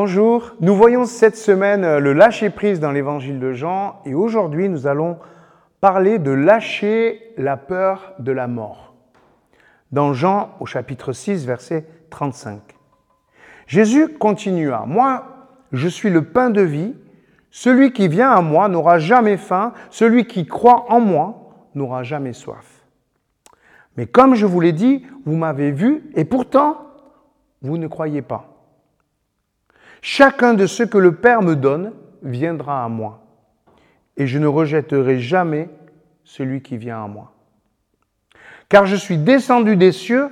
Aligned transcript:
Bonjour, 0.00 0.52
nous 0.60 0.76
voyons 0.76 1.06
cette 1.06 1.36
semaine 1.36 1.82
euh, 1.82 1.98
le 1.98 2.12
lâcher-prise 2.12 2.78
dans 2.78 2.92
l'évangile 2.92 3.40
de 3.40 3.52
Jean 3.52 4.00
et 4.04 4.14
aujourd'hui 4.14 4.68
nous 4.68 4.86
allons 4.86 5.18
parler 5.80 6.20
de 6.20 6.30
lâcher 6.30 7.32
la 7.36 7.56
peur 7.56 8.14
de 8.20 8.30
la 8.30 8.46
mort. 8.46 8.94
Dans 9.90 10.12
Jean 10.12 10.50
au 10.60 10.66
chapitre 10.66 11.12
6 11.12 11.44
verset 11.46 11.84
35. 12.10 12.60
Jésus 13.66 14.06
continua, 14.06 14.84
Moi, 14.86 15.24
je 15.72 15.88
suis 15.88 16.10
le 16.10 16.22
pain 16.22 16.50
de 16.50 16.62
vie, 16.62 16.94
celui 17.50 17.92
qui 17.92 18.06
vient 18.06 18.30
à 18.30 18.40
moi 18.40 18.68
n'aura 18.68 19.00
jamais 19.00 19.36
faim, 19.36 19.72
celui 19.90 20.28
qui 20.28 20.46
croit 20.46 20.92
en 20.92 21.00
moi 21.00 21.50
n'aura 21.74 22.04
jamais 22.04 22.34
soif. 22.34 22.84
Mais 23.96 24.06
comme 24.06 24.36
je 24.36 24.46
vous 24.46 24.60
l'ai 24.60 24.70
dit, 24.72 25.04
vous 25.26 25.34
m'avez 25.34 25.72
vu 25.72 26.08
et 26.14 26.24
pourtant, 26.24 26.86
vous 27.62 27.78
ne 27.78 27.88
croyez 27.88 28.22
pas. 28.22 28.57
Chacun 30.00 30.54
de 30.54 30.66
ceux 30.66 30.86
que 30.86 30.98
le 30.98 31.14
Père 31.14 31.42
me 31.42 31.56
donne 31.56 31.92
viendra 32.22 32.84
à 32.84 32.88
moi, 32.88 33.24
et 34.16 34.26
je 34.26 34.38
ne 34.38 34.46
rejetterai 34.46 35.18
jamais 35.18 35.68
celui 36.24 36.62
qui 36.62 36.76
vient 36.76 37.04
à 37.04 37.08
moi. 37.08 37.32
Car 38.68 38.86
je 38.86 38.96
suis 38.96 39.18
descendu 39.18 39.76
des 39.76 39.92
cieux, 39.92 40.30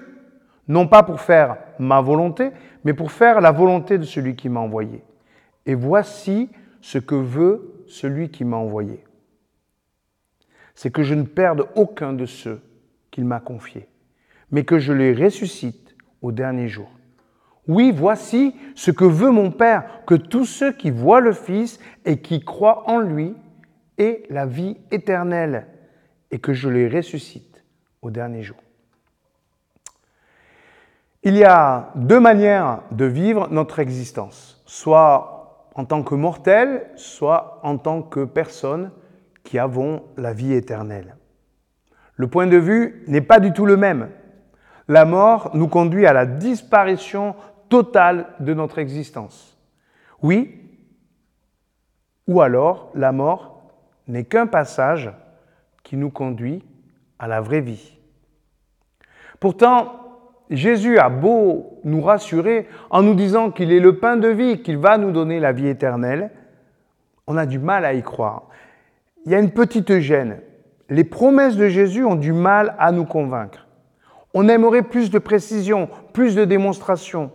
non 0.69 0.89
pas 0.89 1.03
pour 1.03 1.21
faire 1.21 1.57
ma 1.79 2.01
volonté, 2.01 2.51
mais 2.85 2.93
pour 2.93 3.13
faire 3.13 3.41
la 3.41 3.51
volonté 3.51 3.99
de 3.99 4.05
celui 4.05 4.37
qui 4.37 4.49
m'a 4.49 4.61
envoyé. 4.61 5.03
Et 5.65 5.75
voici 5.75 6.51
ce 6.81 6.99
que 6.99 7.15
veut 7.15 7.85
celui 7.89 8.31
qui 8.31 8.45
m'a 8.45 8.57
envoyé. 8.57 9.05
C'est 10.75 10.91
que 10.91 11.03
je 11.03 11.15
ne 11.15 11.25
perde 11.25 11.67
aucun 11.75 12.13
de 12.13 12.27
ceux 12.27 12.61
qu'il 13.11 13.25
m'a 13.25 13.41
confiés, 13.41 13.89
mais 14.51 14.65
que 14.65 14.79
je 14.79 14.93
les 14.93 15.15
ressuscite 15.15 15.97
au 16.21 16.33
dernier 16.33 16.69
jour. 16.69 16.91
Oui, 17.69 17.93
voici 17.93 18.55
ce 18.75 18.91
que 18.91 19.05
veut 19.05 19.31
mon 19.31 19.51
Père, 19.51 20.05
que 20.07 20.15
tous 20.15 20.45
ceux 20.45 20.73
qui 20.73 20.91
voient 20.91 21.21
le 21.21 21.33
Fils 21.33 21.81
et 22.05 22.21
qui 22.21 22.45
croient 22.45 22.89
en 22.89 22.99
lui 23.01 23.35
aient 23.99 24.23
la 24.31 24.47
vie 24.47 24.77
éternelle, 24.91 25.67
et 26.31 26.39
que 26.39 26.53
je 26.53 26.69
les 26.69 26.89
ressuscite 26.89 27.65
au 28.03 28.11
dernier 28.11 28.43
jour. 28.43 28.57
Il 31.23 31.37
y 31.37 31.45
a 31.45 31.91
deux 31.97 32.21
manières 32.21 32.83
de 32.93 33.05
vivre 33.05 33.49
notre 33.51 33.81
existence, 33.81 34.63
soit 34.65 35.71
en 35.75 35.85
tant 35.85 36.03
que 36.05 36.15
mortel, 36.15 36.89
soit 36.95 37.59
en 37.65 37.79
tant 37.79 38.03
que 38.03 38.25
personne 38.25 38.93
qui 39.43 39.59
avons 39.59 40.05
la 40.17 40.33
vie 40.33 40.53
éternelle. 40.53 41.17
Le 42.15 42.29
point 42.29 42.47
de 42.47 42.57
vue 42.57 43.05
n'est 43.09 43.21
pas 43.21 43.41
du 43.41 43.53
tout 43.53 43.67
le 43.67 43.77
même. 43.77 44.09
La 44.89 45.05
mort 45.05 45.51
nous 45.55 45.69
conduit 45.69 46.07
à 46.07 46.13
la 46.13 46.27
disparition 46.27 47.35
totale 47.69 48.27
de 48.41 48.55
notre 48.55 48.79
existence. 48.79 49.57
Oui, 50.23 50.67
ou 52.27 52.41
alors 52.41 52.91
la 52.95 53.13
mort 53.13 53.71
n'est 54.09 54.25
qu'un 54.25 54.47
passage 54.47 55.11
qui 55.83 55.97
nous 55.97 56.11
conduit 56.11 56.65
à 57.19 57.29
la 57.29 57.41
vraie 57.41 57.61
vie. 57.61 57.99
Pourtant, 59.41 60.07
Jésus 60.51 60.99
a 60.99 61.09
beau 61.09 61.81
nous 61.85 62.01
rassurer 62.01 62.69
en 62.91 63.03
nous 63.03 63.15
disant 63.15 63.51
qu'il 63.51 63.73
est 63.73 63.81
le 63.81 63.99
pain 63.99 64.17
de 64.17 64.29
vie, 64.29 64.63
qu'il 64.63 64.79
va 64.79 64.99
nous 64.99 65.13
donner 65.13 65.41
la 65.41 65.53
vie 65.53 65.69
éternelle, 65.69 66.31
on 67.27 67.37
a 67.37 67.47
du 67.47 67.59
mal 67.59 67.85
à 67.85 67.95
y 67.95 68.03
croire. 68.03 68.49
Il 69.25 69.33
y 69.33 69.35
a 69.35 69.41
une 69.41 69.51
petite 69.51 69.99
gêne. 69.99 70.41
Les 70.89 71.03
promesses 71.03 71.57
de 71.57 71.69
Jésus 71.69 72.05
ont 72.05 72.15
du 72.15 72.33
mal 72.33 72.77
à 72.79 72.93
nous 72.93 73.05
convaincre. 73.05 73.67
On 74.35 74.49
aimerait 74.49 74.83
plus 74.83 75.11
de 75.11 75.19
précision, 75.19 75.89
plus 76.13 76.37
de 76.37 76.45
démonstration. 76.45 77.33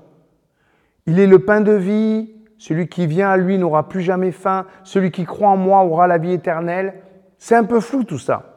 Il 1.06 1.20
est 1.20 1.28
le 1.28 1.40
pain 1.40 1.62
de 1.62 1.72
vie, 1.72 2.34
celui 2.58 2.88
qui 2.88 3.08
vient 3.08 3.32
à 3.32 3.38
lui 3.38 3.58
n'aura 3.58 3.90
plus 3.90 4.02
jamais 4.02 4.32
faim, 4.32 4.66
celui 4.84 5.12
qui 5.12 5.26
croit 5.26 5.50
en 5.50 5.58
moi 5.58 5.84
aura 5.84 6.08
la 6.08 6.18
vie 6.18 6.34
éternelle. 6.34 6.94
C'est 7.38 7.56
un 7.56 7.64
peu 7.64 7.80
flou 7.80 8.04
tout 8.04 8.20
ça. 8.20 8.52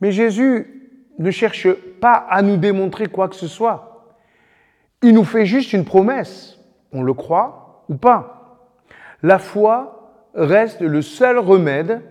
Mais 0.00 0.10
Jésus 0.10 0.90
ne 1.18 1.30
cherche 1.30 1.70
pas 2.00 2.14
à 2.14 2.42
nous 2.42 2.56
démontrer 2.56 3.06
quoi 3.06 3.28
que 3.28 3.36
ce 3.36 3.46
soit. 3.46 4.16
Il 5.02 5.14
nous 5.14 5.24
fait 5.24 5.46
juste 5.46 5.72
une 5.72 5.84
promesse. 5.84 6.58
On 6.92 7.02
le 7.02 7.12
croit 7.12 7.84
ou 7.88 7.96
pas. 7.96 8.58
La 9.22 9.38
foi 9.38 10.28
reste 10.34 10.80
le 10.80 11.02
seul 11.02 11.38
remède 11.38 12.02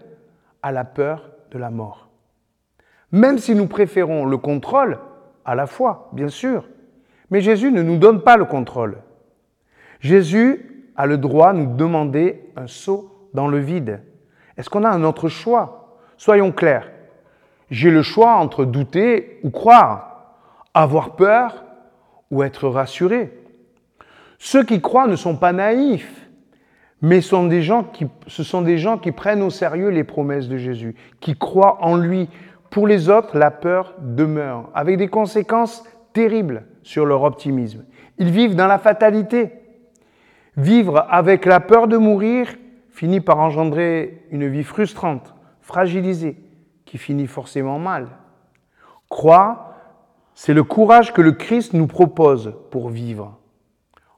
à 0.61 0.71
la 0.71 0.83
peur 0.83 1.31
de 1.51 1.57
la 1.57 1.69
mort. 1.69 2.09
Même 3.11 3.39
si 3.39 3.55
nous 3.55 3.67
préférons 3.67 4.25
le 4.25 4.37
contrôle 4.37 4.99
à 5.43 5.55
la 5.55 5.67
foi, 5.67 6.09
bien 6.13 6.29
sûr. 6.29 6.65
Mais 7.31 7.41
Jésus 7.41 7.71
ne 7.71 7.81
nous 7.81 7.97
donne 7.97 8.21
pas 8.21 8.37
le 8.37 8.45
contrôle. 8.45 8.97
Jésus 9.99 10.85
a 10.95 11.05
le 11.07 11.17
droit 11.17 11.53
de 11.53 11.59
nous 11.59 11.75
demander 11.75 12.43
un 12.55 12.67
saut 12.67 13.29
dans 13.33 13.47
le 13.47 13.57
vide. 13.57 14.01
Est-ce 14.57 14.69
qu'on 14.69 14.83
a 14.83 14.89
un 14.89 15.03
autre 15.03 15.29
choix? 15.29 15.97
Soyons 16.17 16.51
clairs. 16.51 16.89
J'ai 17.71 17.89
le 17.89 18.01
choix 18.01 18.33
entre 18.33 18.65
douter 18.65 19.39
ou 19.43 19.49
croire, 19.49 20.35
avoir 20.73 21.15
peur 21.15 21.63
ou 22.29 22.43
être 22.43 22.67
rassuré. 22.67 23.31
Ceux 24.37 24.63
qui 24.63 24.81
croient 24.81 25.07
ne 25.07 25.15
sont 25.15 25.37
pas 25.37 25.53
naïfs, 25.53 26.29
mais 27.01 27.21
ce 27.21 27.29
sont 27.29 28.61
des 28.61 28.77
gens 28.77 28.97
qui 28.97 29.11
prennent 29.11 29.41
au 29.41 29.49
sérieux 29.49 29.89
les 29.89 30.03
promesses 30.03 30.49
de 30.49 30.57
Jésus, 30.57 30.95
qui 31.21 31.37
croient 31.37 31.77
en 31.81 31.95
lui. 31.95 32.29
Pour 32.69 32.87
les 32.87 33.09
autres, 33.09 33.37
la 33.37 33.51
peur 33.51 33.93
demeure, 33.99 34.69
avec 34.73 34.97
des 34.97 35.07
conséquences 35.07 35.83
terribles 36.13 36.65
sur 36.83 37.05
leur 37.05 37.23
optimisme. 37.23 37.85
Ils 38.17 38.31
vivent 38.31 38.55
dans 38.55 38.67
la 38.67 38.77
fatalité. 38.77 39.53
Vivre 40.57 41.05
avec 41.09 41.45
la 41.45 41.59
peur 41.59 41.87
de 41.87 41.97
mourir 41.97 42.47
finit 42.89 43.21
par 43.21 43.39
engendrer 43.39 44.25
une 44.31 44.47
vie 44.47 44.63
frustrante, 44.63 45.33
fragilisée, 45.61 46.37
qui 46.85 46.97
finit 46.97 47.27
forcément 47.27 47.79
mal. 47.79 48.09
Croire, 49.09 49.75
c'est 50.33 50.53
le 50.53 50.63
courage 50.63 51.13
que 51.13 51.21
le 51.21 51.31
Christ 51.31 51.73
nous 51.73 51.87
propose 51.87 52.53
pour 52.69 52.89
vivre. 52.89 53.39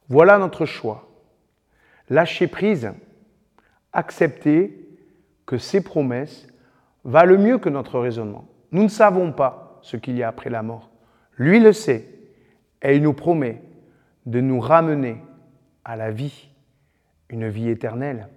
Voilà 0.10 0.38
notre 0.38 0.66
choix. 0.66 1.08
Lâcher 2.10 2.48
prise, 2.48 2.92
accepter 3.94 4.88
que 5.46 5.58
ces 5.58 5.84
promesses 5.84 6.48
valent 7.04 7.38
mieux 7.38 7.58
que 7.58 7.70
notre 7.70 8.00
raisonnement. 8.00 8.46
Nous 8.72 8.84
ne 8.84 8.88
savons 8.88 9.32
pas 9.32 9.80
ce 9.82 9.98
qu'il 9.98 10.18
y 10.18 10.24
a 10.24 10.28
après 10.28 10.50
la 10.50 10.64
mort. 10.64 10.90
Lui 11.38 11.60
le 11.60 11.74
sait 11.74 12.08
et 12.82 12.96
il 12.96 13.02
nous 13.02 13.14
promet 13.14 13.62
de 14.26 14.40
nous 14.40 14.60
ramener 14.60 15.18
à 15.84 15.96
la 15.96 16.12
vie, 16.12 16.50
une 17.30 17.48
vie 17.48 17.70
éternelle. 17.70 18.28